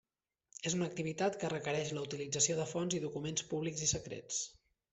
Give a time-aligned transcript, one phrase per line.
[0.69, 4.41] És una activitat que requereix la utilització de fonts i documents públics i secrets.